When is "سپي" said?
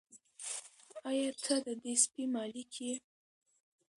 2.03-2.23